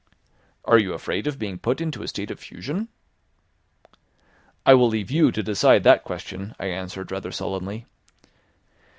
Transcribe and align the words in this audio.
"Are 0.65 0.79
you 0.79 0.93
afraid 0.95 1.27
of 1.27 1.37
being 1.37 1.59
put 1.59 1.79
into 1.79 2.01
a 2.01 2.07
state 2.07 2.31
of 2.31 2.39
fusion?" 2.39 2.87
"I 4.65 4.73
will 4.73 4.87
leave 4.89 5.11
you 5.11 5.31
to 5.31 5.43
decide 5.43 5.83
that 5.83 6.03
question," 6.03 6.55
I 6.59 6.69
answered 6.71 7.11
rather 7.11 7.31
sullenly. 7.31 7.85